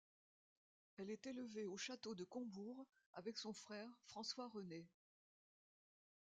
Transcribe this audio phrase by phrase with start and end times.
[0.97, 4.87] Elle est élevée au château de Combourg avec son frère François-René.